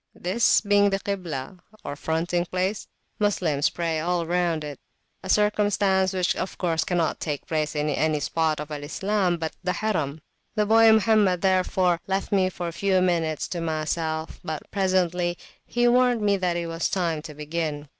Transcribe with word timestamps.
This 0.15 0.61
being 0.61 0.89
the 0.89 0.99
Kiblah, 0.99 1.59
or 1.83 1.95
fronting 1.95 2.45
place, 2.45 2.87
Moslems 3.19 3.69
pray 3.69 3.99
all 3.99 4.23
around 4.23 4.63
it; 4.63 4.79
a 5.21 5.29
circumstance 5.29 6.11
which 6.11 6.35
of 6.35 6.57
course 6.57 6.83
cannot 6.83 7.19
take 7.19 7.45
place 7.45 7.75
in 7.75 7.87
any 7.87 8.19
spot 8.19 8.59
of 8.59 8.71
Al 8.71 8.83
Islam 8.83 9.37
but 9.37 9.55
the 9.63 9.73
Harim. 9.73 10.19
The 10.55 10.65
boy 10.65 10.91
Mohammed, 10.91 11.43
therefore, 11.43 11.99
left 12.07 12.31
me 12.31 12.49
for 12.49 12.67
a 12.67 12.73
few 12.73 12.99
minutes 12.99 13.47
to 13.49 13.61
myself; 13.61 14.39
but 14.43 14.63
presently 14.71 15.37
he 15.67 15.87
warned 15.87 16.21
me 16.23 16.35
that 16.35 16.57
it 16.57 16.65
was 16.65 16.89
time 16.89 17.21
to 17.21 17.35
begin. 17.35 17.87